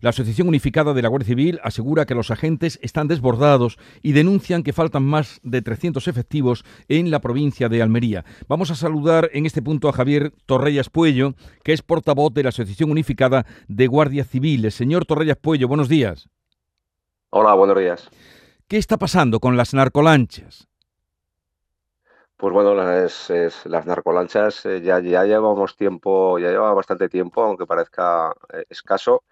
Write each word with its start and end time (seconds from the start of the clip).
La 0.00 0.10
Asociación 0.10 0.48
Unificada 0.48 0.94
de 0.94 1.02
la 1.02 1.08
Guardia 1.08 1.28
Civil 1.28 1.60
asegura 1.62 2.06
que 2.06 2.14
los 2.14 2.30
agentes 2.30 2.78
están 2.82 3.08
desbordados 3.08 3.78
y 4.02 4.12
denuncian 4.12 4.62
que 4.62 4.72
faltan 4.72 5.04
más 5.04 5.40
de 5.42 5.62
300 5.62 6.06
efectivos 6.08 6.64
en 6.88 7.10
la 7.10 7.20
provincia 7.20 7.68
de 7.68 7.82
Almería. 7.82 8.24
Vamos 8.48 8.70
a 8.70 8.74
saludar 8.74 9.30
en 9.32 9.46
este 9.46 9.62
punto 9.62 9.88
a 9.88 9.92
Javier 9.92 10.32
Torrellas 10.46 10.90
Puello, 10.90 11.34
que 11.62 11.72
es 11.72 11.82
portavoz 11.82 12.32
de 12.34 12.42
la 12.42 12.50
Asociación 12.50 12.90
Unificada 12.90 13.46
de 13.68 13.86
Guardias 13.86 14.28
Civiles. 14.28 14.74
Señor 14.74 15.06
Torrellas 15.06 15.38
Puello, 15.40 15.68
buenos 15.68 15.88
días. 15.88 16.28
Hola, 17.30 17.54
buenos 17.54 17.78
días. 17.78 18.08
¿Qué 18.68 18.78
está 18.78 18.96
pasando 18.96 19.40
con 19.40 19.56
las 19.56 19.74
narcolanchas? 19.74 20.68
Pues 22.38 22.52
bueno, 22.52 22.74
las, 22.74 23.30
las 23.64 23.86
narcolanchas 23.86 24.66
eh, 24.66 24.82
ya, 24.82 25.00
ya 25.00 25.24
llevamos 25.24 25.74
tiempo, 25.74 26.38
ya 26.38 26.50
lleva 26.50 26.74
bastante 26.74 27.08
tiempo, 27.08 27.42
aunque 27.42 27.64
parezca 27.66 28.34
eh, 28.52 28.64
escaso, 28.68 29.24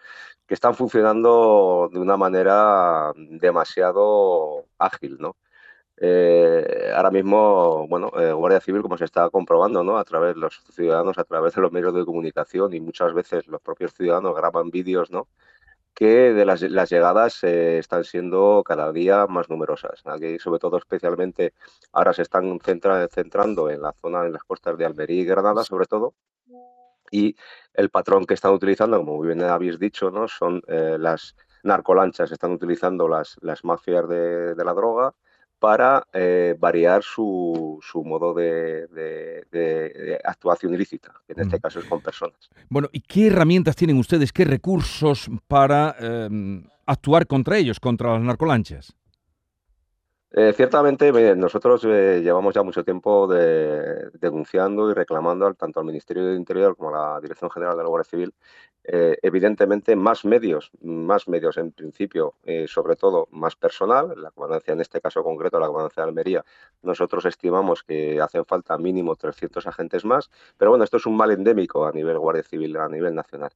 que 0.47 0.55
están 0.55 0.75
funcionando 0.75 1.91
de 1.93 1.99
una 2.01 2.17
manera 2.17 3.13
demasiado 3.17 4.67
ágil, 4.79 5.19
¿no? 5.21 5.37
Eh, 5.99 6.93
ahora 6.97 7.11
mismo, 7.11 7.87
bueno, 7.89 8.11
Guardia 8.37 8.61
Civil, 8.61 8.83
como 8.83 8.99
se 8.99 9.05
está 9.07 9.31
comprobando, 9.31 9.85
¿no? 9.85 9.99
A 9.99 10.05
través 10.05 10.35
de 10.35 10.41
los 10.41 10.63
ciudadanos, 10.73 11.19
a 11.19 11.25
través 11.25 11.55
de 11.55 11.63
los 11.63 11.73
medios 11.73 11.95
de 11.95 12.05
comunicación 12.07 12.75
y 12.75 12.81
muchas 12.81 13.15
veces 13.15 13.47
los 13.49 13.61
propios 13.63 13.95
ciudadanos 13.95 14.35
graban 14.37 14.71
vídeos, 14.71 15.11
¿no? 15.11 15.29
Que 15.95 16.33
de 16.33 16.45
las, 16.45 16.61
llegadas 16.91 17.45
eh, 17.45 17.79
están 17.79 18.05
siendo 18.05 18.63
cada 18.65 18.93
día 18.93 19.27
más 19.27 19.49
numerosas. 19.49 20.03
Aquí, 20.05 20.39
sobre 20.39 20.59
todo, 20.59 20.79
especialmente, 20.79 21.55
ahora 21.93 22.13
se 22.13 22.23
están 22.23 22.59
centrando 23.11 23.71
en 23.71 23.81
la 23.83 23.93
zona, 23.93 24.27
en 24.27 24.33
las 24.33 24.45
costas 24.45 24.77
de 24.77 24.85
Almería 24.85 25.23
y 25.23 25.25
Granada, 25.25 25.63
sobre 25.65 25.87
todo. 25.87 26.15
Y 27.11 27.37
el 27.75 27.91
patrón 27.91 28.27
que 28.27 28.35
están 28.35 28.53
utilizando, 28.53 28.99
como 28.99 29.17
muy 29.17 29.29
bien 29.29 29.43
habéis 29.43 29.79
dicho, 29.79 30.11
¿no? 30.11 30.27
son 30.27 30.63
eh, 30.67 30.97
las 30.99 31.37
narcolanchas, 31.63 32.33
están 32.33 32.53
utilizando 32.53 33.09
las, 33.09 33.37
las 33.41 33.65
mafias 33.65 34.09
de, 34.09 34.55
de 34.55 34.65
la 34.65 34.75
droga 34.75 35.15
para 35.65 36.07
eh, 36.13 36.55
variar 36.59 37.03
su, 37.03 37.79
su 37.81 38.05
modo 38.05 38.35
de, 38.35 38.87
actuación 40.23 40.75
ilícita, 40.75 41.11
que 41.27 41.33
en 41.33 41.41
este 41.41 41.59
caso 41.59 41.79
es 41.79 41.87
con 41.87 42.03
personas. 42.03 42.51
Bueno, 42.69 42.91
¿y 42.93 43.01
qué 43.01 43.29
herramientas 43.29 43.75
tienen 43.75 43.97
ustedes, 43.97 44.31
qué 44.31 44.45
recursos 44.45 45.31
para 45.49 45.97
em, 45.99 46.67
actuar 46.85 47.27
contra 47.27 47.57
ellos, 47.57 47.81
contra 47.81 48.13
las 48.13 48.21
narcolanchas? 48.21 48.95
Eh, 50.33 50.53
ciertamente, 50.55 51.11
nosotros 51.35 51.83
eh, 51.87 52.21
llevamos 52.23 52.55
ya 52.55 52.63
mucho 52.63 52.85
tiempo 52.85 53.27
denunciando 53.27 54.91
y 54.91 54.93
reclamando 54.93 55.55
tanto 55.55 55.81
al 55.81 55.87
Ministerio 55.87 56.27
de 56.27 56.37
Interior 56.37 56.77
como 56.77 56.95
a 56.95 57.15
la 57.15 57.21
Dirección 57.23 57.51
General 57.51 57.75
de 57.75 57.85
la 57.85 57.89
Guardia 57.89 58.11
Civil, 58.11 58.35
eh, 58.85 59.19
evidentemente, 59.23 59.97
más 59.97 60.25
medios, 60.25 60.71
más 60.83 61.29
medios 61.29 61.57
en 61.57 61.73
principio, 61.73 62.35
sobre 62.67 62.97
todo 62.97 63.29
más 63.31 63.57
personal, 63.57 64.15
la 64.17 64.31
comandancia 64.31 64.73
en 64.73 64.81
este 64.81 65.01
caso 65.01 65.23
concreto, 65.23 65.59
la 65.59 65.67
comandancia 65.67 66.03
de 66.03 66.09
Almería, 66.09 66.45
nosotros 66.83 67.25
estimamos 67.25 67.83
que 67.83 68.21
hacen 68.21 68.45
falta 68.45 68.77
mínimo 68.79 69.17
300 69.17 69.67
agentes 69.67 70.05
más, 70.05 70.31
pero 70.57 70.71
bueno, 70.71 70.85
esto 70.85 70.99
es 70.99 71.07
un 71.07 71.17
mal 71.17 71.31
endémico 71.31 71.87
a 71.87 71.93
nivel 71.93 72.19
Guardia 72.19 72.43
Civil, 72.43 72.77
a 72.77 72.89
nivel 72.89 73.15
nacional. 73.15 73.51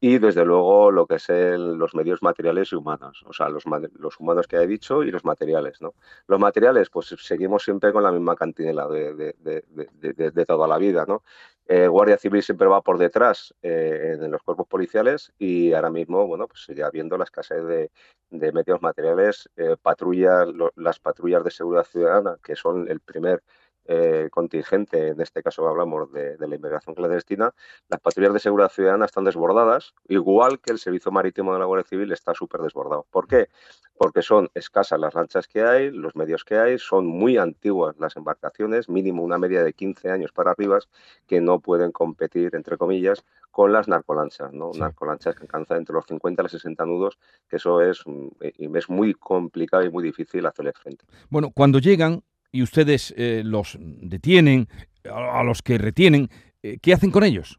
Y 0.00 0.18
desde 0.18 0.44
luego 0.44 0.90
lo 0.90 1.06
que 1.06 1.16
es 1.16 1.28
los 1.28 1.94
medios 1.94 2.22
materiales 2.22 2.72
y 2.72 2.76
humanos, 2.76 3.24
o 3.26 3.32
sea, 3.32 3.48
los, 3.48 3.64
los 3.98 4.20
humanos 4.20 4.46
que 4.46 4.56
he 4.56 4.66
dicho 4.66 5.02
y 5.02 5.10
los 5.10 5.24
materiales, 5.24 5.80
¿no? 5.80 5.94
Los 6.26 6.40
materiales, 6.40 6.90
pues 6.90 7.14
seguimos 7.18 7.62
siempre 7.62 7.92
con 7.92 8.02
la 8.02 8.12
misma 8.12 8.36
cantinela 8.36 8.88
de, 8.88 10.44
toda 10.46 10.66
la 10.66 10.78
vida, 10.78 11.04
¿no? 11.06 11.22
Eh, 11.66 11.86
Guardia 11.86 12.18
Civil 12.18 12.42
siempre 12.42 12.66
va 12.66 12.82
por 12.82 12.98
detrás 12.98 13.54
eh, 13.62 14.16
en 14.20 14.30
los 14.30 14.42
cuerpos 14.42 14.66
policiales 14.66 15.32
y 15.38 15.72
ahora 15.72 15.90
mismo, 15.90 16.26
bueno, 16.26 16.48
pues 16.48 16.64
sigue 16.64 16.82
habiendo 16.82 17.16
la 17.16 17.24
escasez 17.24 17.64
de, 17.64 17.90
medios 18.52 18.82
materiales, 18.82 19.48
eh, 19.56 19.76
patrullas, 19.80 20.48
las 20.76 20.98
patrullas 20.98 21.44
de 21.44 21.50
seguridad 21.50 21.84
ciudadana, 21.84 22.38
que 22.42 22.56
son 22.56 22.88
el 22.90 23.00
primer 23.00 23.42
eh, 23.86 24.28
contingente, 24.30 25.08
en 25.08 25.20
este 25.20 25.42
caso 25.42 25.66
hablamos 25.66 26.12
de, 26.12 26.36
la 26.38 26.46
inmigración 26.46 26.94
clandestina, 26.94 27.52
las 27.88 28.00
patrullas 28.00 28.32
de 28.32 28.38
seguridad 28.40 28.70
ciudadana 28.70 29.06
están 29.06 29.24
desbordadas, 29.24 29.94
igual 30.08 30.60
que 30.60 30.72
el 30.72 30.78
servicio 30.78 31.10
marítimo 31.10 31.52
de 31.52 31.58
la 31.58 31.64
Guardia 31.64 31.88
Civil 31.88 32.12
está 32.12 32.34
súper 32.34 32.60
desbordado. 32.60 33.06
¿Por 33.10 33.26
qué? 33.26 33.48
Porque 33.96 34.22
son 34.22 34.48
escasas 34.54 34.98
las 34.98 35.14
lanchas 35.14 35.46
que 35.46 35.62
hay, 35.62 35.90
los 35.90 36.16
medios 36.16 36.44
que 36.44 36.56
hay, 36.56 36.78
son 36.78 37.06
muy 37.06 37.38
antiguas 37.38 37.96
las 37.98 38.16
embarcaciones, 38.16 38.88
mínimo 38.88 39.22
una 39.22 39.38
media 39.38 39.64
de 39.64 39.72
15 39.72 40.10
años 40.10 40.32
para 40.32 40.52
arriba, 40.52 40.78
que 41.26 41.40
no 41.40 41.60
pueden 41.60 41.92
competir, 41.92 42.54
entre 42.54 42.76
comillas, 42.76 43.24
con 43.50 43.72
las 43.72 43.86
narcolanchas, 43.86 44.52
¿no? 44.52 44.70
Narcolanchas 44.72 45.34
que 45.34 45.42
alcanzan 45.42 45.78
entre 45.78 45.94
los 45.94 46.06
50 46.06 46.40
y 46.40 46.44
los 46.44 46.52
60 46.52 46.86
nudos, 46.86 47.18
que 47.48 47.56
eso 47.56 47.82
es, 47.82 48.02
mm, 48.06 48.28
es 48.76 48.88
muy 48.88 49.14
complicado 49.14 49.84
y 49.84 49.90
muy 49.90 50.02
difícil 50.02 50.46
hacerle 50.46 50.72
frente. 50.72 51.04
Bueno, 51.28 51.50
cuando 51.54 51.78
llegan, 51.78 52.22
y 52.52 52.62
ustedes 52.62 53.12
eh, 53.16 53.42
los 53.44 53.76
detienen, 53.80 54.68
a, 55.10 55.42
los 55.42 55.62
que 55.62 55.78
retienen, 55.78 56.28
eh, 56.62 56.78
¿qué 56.80 56.92
hacen 56.92 57.10
con 57.10 57.24
ellos? 57.24 57.58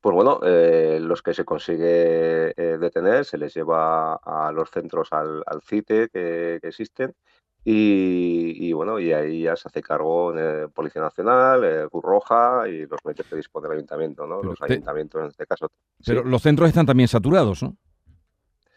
Pues 0.00 0.14
bueno, 0.14 0.40
eh, 0.44 0.98
los 1.00 1.22
que 1.22 1.34
se 1.34 1.44
consigue 1.44 2.54
detener 2.54 3.24
se 3.24 3.38
les 3.38 3.54
lleva 3.54 4.14
a 4.14 4.52
los 4.52 4.70
centros 4.70 5.08
al, 5.12 5.42
CITE 5.66 6.08
que, 6.10 6.60
existen 6.62 7.14
y, 7.64 8.70
bueno, 8.74 8.98
y 8.98 9.14
ahí 9.14 9.44
ya 9.44 9.56
se 9.56 9.68
hace 9.68 9.82
cargo 9.82 10.34
Policía 10.74 11.00
Nacional, 11.00 11.88
Cruz 11.90 12.04
Roja 12.04 12.68
y 12.68 12.84
los 12.86 13.02
medios 13.02 13.26
que 13.26 13.36
dispone 13.36 13.66
el 13.68 13.72
ayuntamiento, 13.72 14.26
¿no? 14.26 14.42
los 14.42 14.60
ayuntamientos 14.60 15.22
en 15.22 15.28
este 15.28 15.46
caso. 15.46 15.70
Pero 16.04 16.22
los 16.22 16.42
centros 16.42 16.68
están 16.68 16.84
también 16.84 17.08
saturados, 17.08 17.62
¿no? 17.62 17.74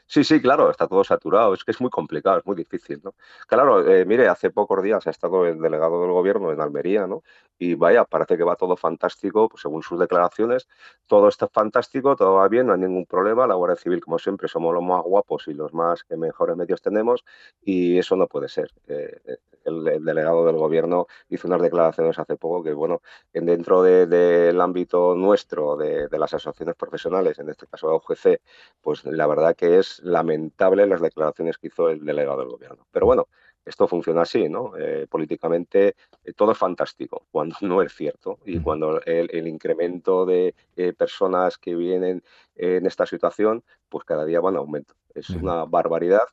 Sí, 0.09 0.23
sí, 0.23 0.41
claro, 0.41 0.69
está 0.71 0.87
todo 0.87 1.03
saturado. 1.03 1.53
Es 1.53 1.63
que 1.65 1.71
es 1.71 1.81
muy 1.81 1.89
complicado, 1.89 2.37
es 2.39 2.45
muy 2.45 2.55
difícil, 2.55 3.01
¿no? 3.03 3.13
Claro, 3.45 3.85
eh, 3.87 4.05
mire, 4.05 4.27
hace 4.29 4.49
pocos 4.51 4.81
días 4.81 5.05
ha 5.05 5.09
estado 5.09 5.45
el 5.45 5.59
delegado 5.59 6.01
del 6.01 6.11
gobierno 6.11 6.51
en 6.53 6.61
Almería, 6.61 7.07
¿no? 7.07 7.23
Y 7.59 7.73
vaya, 7.75 8.05
parece 8.05 8.37
que 8.37 8.43
va 8.43 8.55
todo 8.55 8.77
fantástico, 8.77 9.49
pues 9.49 9.61
según 9.61 9.83
sus 9.83 9.99
declaraciones, 9.99 10.67
todo 11.07 11.27
está 11.27 11.47
fantástico, 11.49 12.15
todo 12.15 12.35
va 12.35 12.47
bien, 12.47 12.67
no 12.67 12.73
hay 12.73 12.79
ningún 12.79 13.05
problema. 13.05 13.47
La 13.47 13.55
Guardia 13.55 13.75
Civil, 13.75 13.99
como 14.01 14.17
siempre, 14.17 14.47
somos 14.47 14.73
los 14.73 14.83
más 14.83 15.01
guapos 15.03 15.47
y 15.49 15.53
los 15.53 15.73
más 15.73 16.03
que 16.05 16.15
mejores 16.15 16.55
medios 16.55 16.81
tenemos, 16.81 17.25
y 17.61 17.97
eso 17.97 18.15
no 18.15 18.27
puede 18.27 18.47
ser. 18.47 18.71
Eh, 18.87 19.19
el, 19.67 20.03
delegado 20.03 20.45
del 20.45 20.55
gobierno 20.55 21.07
hizo 21.29 21.47
unas 21.47 21.61
declaraciones 21.61 22.17
hace 22.19 22.35
poco 22.35 22.63
que, 22.63 22.73
bueno, 22.73 23.01
dentro 23.33 23.83
del 23.83 24.61
ámbito 24.61 25.15
nuestro, 25.15 25.77
de, 25.77 26.07
de 26.07 26.19
las 26.19 26.33
asociaciones 26.33 26.75
profesionales, 26.75 27.39
en 27.39 27.49
este 27.49 27.67
caso 27.67 27.89
de 27.89 27.95
UGC, 27.95 28.41
pues 28.81 29.05
la 29.05 29.27
verdad 29.27 29.55
que 29.55 29.79
es 29.79 29.99
lamentable 30.03 30.87
las 30.87 31.01
declaraciones 31.01 31.57
que 31.57 31.67
hizo 31.67 31.89
el 31.89 32.03
delegado 32.05 32.39
del 32.39 32.49
gobierno. 32.49 32.87
Pero 32.91 33.05
bueno, 33.05 33.27
esto 33.67 33.87
funciona 33.87 34.21
así, 34.21 34.47
¿no? 34.47 34.77
Eh, 34.77 35.07
políticamente 35.09 35.95
eh, 36.23 36.33
todo 36.33 36.53
es 36.53 36.57
fantástico 36.57 37.25
cuando 37.31 37.55
no 37.61 37.81
es 37.81 37.93
cierto 37.93 38.39
y 38.45 38.59
cuando 38.61 39.01
el, 39.05 39.47
incremento 39.47 40.25
de 40.25 40.55
eh, 40.75 40.93
personas 40.93 41.57
que 41.57 41.75
vienen 41.75 42.23
en 42.55 42.85
esta 42.85 43.05
situación, 43.05 43.63
pues 43.89 44.05
cada 44.05 44.25
día 44.25 44.39
van 44.39 44.55
en 44.55 44.59
aumento. 44.59 44.95
Es 45.13 45.29
una 45.31 45.65
barbaridad 45.65 46.27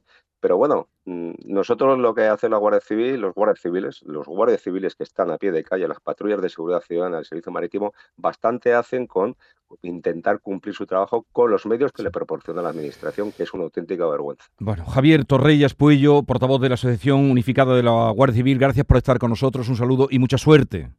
pero 0.45 0.59
bueno, 0.59 0.89
mm, 1.07 1.31
nosotros 1.47 1.99
lo 1.99 2.15
que 2.15 2.25
hace 2.25 2.51
la 2.51 2.59
Guardia 2.59 2.83
Civil, 2.83 3.19
los 3.19 3.35
guardias 3.35 3.63
civiles, 3.63 4.03
los 4.03 4.27
guardias 4.27 4.61
civiles 4.61 4.95
que 4.95 5.03
están 5.03 5.31
a 5.31 5.39
pie 5.39 5.53
de 5.53 5.65
calle, 5.65 5.89
las 5.89 6.01
patrullas 6.01 6.43
de 6.43 6.51
seguridad 6.51 6.83
ciudadana 6.83 7.17
del 7.17 7.25
Servicio 7.25 7.51
Marítimo, 7.51 7.95
bastante 8.19 8.75
hacen 8.75 9.07
con 9.07 9.39
intentar 9.81 10.41
cumplir 10.41 10.75
su 10.75 10.85
trabajo 10.85 11.25
con 11.33 11.51
los 11.51 11.65
medios 11.65 11.93
que 11.93 12.03
le 12.03 12.11
proporciona 12.11 12.61
la 12.61 12.69
Administración, 12.69 13.33
que 13.33 13.45
es 13.45 13.55
una 13.55 13.65
auténtica 13.65 14.07
vergüenza. 14.07 14.45
Bueno, 14.59 14.85
Javier 14.85 15.25
Torrellas 15.25 15.73
Puello, 15.73 16.25
portavoz 16.25 16.61
de 16.61 16.69
la 16.69 16.75
Asociación 16.75 17.21
Unificada 17.31 17.75
de 17.75 17.83
la 17.83 18.11
Guardia 18.11 18.37
Civil, 18.37 18.59
gracias 18.59 18.85
por 18.85 18.99
estar 18.99 19.19
con 19.19 19.31
nosotros, 19.31 19.71
un 19.71 19.77
saludo 19.77 20.09
y 20.11 20.19
mucha 20.19 20.37
suerte. 20.37 20.91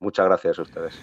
Muchas 0.00 0.24
gracias 0.24 0.58
a 0.58 0.62
ustedes. 0.62 0.98